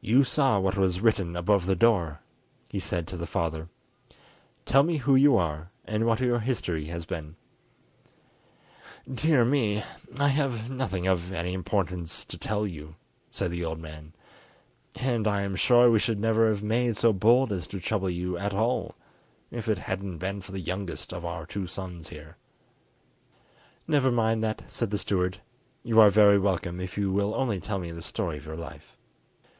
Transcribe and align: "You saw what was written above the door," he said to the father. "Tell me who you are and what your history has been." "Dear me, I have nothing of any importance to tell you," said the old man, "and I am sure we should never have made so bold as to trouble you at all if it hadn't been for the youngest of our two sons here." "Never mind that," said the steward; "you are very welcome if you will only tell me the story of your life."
"You 0.00 0.24
saw 0.24 0.58
what 0.58 0.76
was 0.76 0.98
written 1.00 1.36
above 1.36 1.64
the 1.64 1.76
door," 1.76 2.22
he 2.68 2.80
said 2.80 3.06
to 3.06 3.16
the 3.16 3.24
father. 3.28 3.68
"Tell 4.66 4.82
me 4.82 4.96
who 4.96 5.14
you 5.14 5.36
are 5.36 5.70
and 5.84 6.06
what 6.06 6.18
your 6.18 6.40
history 6.40 6.86
has 6.86 7.04
been." 7.06 7.36
"Dear 9.08 9.44
me, 9.44 9.84
I 10.18 10.26
have 10.26 10.68
nothing 10.68 11.06
of 11.06 11.30
any 11.32 11.52
importance 11.52 12.24
to 12.24 12.36
tell 12.36 12.66
you," 12.66 12.96
said 13.30 13.52
the 13.52 13.64
old 13.64 13.78
man, 13.78 14.12
"and 15.00 15.28
I 15.28 15.42
am 15.42 15.54
sure 15.54 15.88
we 15.88 16.00
should 16.00 16.18
never 16.18 16.48
have 16.48 16.64
made 16.64 16.96
so 16.96 17.12
bold 17.12 17.52
as 17.52 17.68
to 17.68 17.78
trouble 17.78 18.10
you 18.10 18.36
at 18.36 18.52
all 18.52 18.96
if 19.52 19.68
it 19.68 19.78
hadn't 19.78 20.18
been 20.18 20.40
for 20.40 20.50
the 20.50 20.58
youngest 20.60 21.12
of 21.12 21.24
our 21.24 21.46
two 21.46 21.68
sons 21.68 22.08
here." 22.08 22.36
"Never 23.86 24.10
mind 24.10 24.42
that," 24.42 24.64
said 24.66 24.90
the 24.90 24.98
steward; 24.98 25.38
"you 25.84 26.00
are 26.00 26.10
very 26.10 26.40
welcome 26.40 26.80
if 26.80 26.98
you 26.98 27.12
will 27.12 27.36
only 27.36 27.60
tell 27.60 27.78
me 27.78 27.92
the 27.92 28.02
story 28.02 28.36
of 28.36 28.46
your 28.46 28.56
life." 28.56 28.96